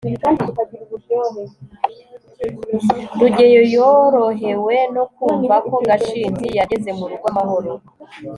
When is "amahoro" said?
7.31-7.71